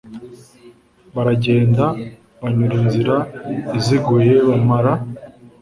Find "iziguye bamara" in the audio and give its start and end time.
3.77-4.93